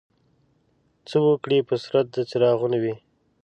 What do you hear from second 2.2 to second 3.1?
څراغونو وي.